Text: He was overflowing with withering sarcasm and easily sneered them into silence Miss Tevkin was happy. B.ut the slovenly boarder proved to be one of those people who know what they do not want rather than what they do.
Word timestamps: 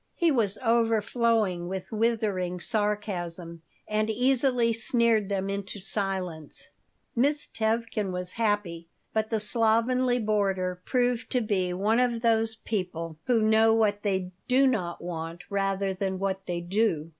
He 0.15 0.31
was 0.31 0.57
overflowing 0.65 1.67
with 1.67 1.91
withering 1.91 2.59
sarcasm 2.59 3.61
and 3.87 4.09
easily 4.09 4.73
sneered 4.73 5.29
them 5.29 5.47
into 5.47 5.77
silence 5.79 6.69
Miss 7.15 7.47
Tevkin 7.47 8.11
was 8.11 8.31
happy. 8.31 8.87
B.ut 9.13 9.29
the 9.29 9.39
slovenly 9.39 10.17
boarder 10.17 10.81
proved 10.85 11.29
to 11.33 11.41
be 11.41 11.71
one 11.71 11.99
of 11.99 12.23
those 12.23 12.55
people 12.55 13.19
who 13.25 13.43
know 13.43 13.75
what 13.75 14.01
they 14.01 14.31
do 14.47 14.65
not 14.65 15.03
want 15.03 15.43
rather 15.51 15.93
than 15.93 16.17
what 16.17 16.47
they 16.47 16.61
do. 16.61 17.09